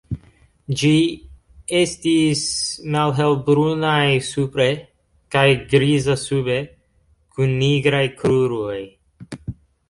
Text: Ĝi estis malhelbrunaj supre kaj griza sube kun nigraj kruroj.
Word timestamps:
Ĝi 0.81 0.93
estis 1.79 2.41
malhelbrunaj 2.95 4.07
supre 4.29 4.67
kaj 5.37 5.45
griza 5.75 6.17
sube 6.23 6.57
kun 7.37 7.55
nigraj 7.61 8.03
kruroj. 8.25 8.81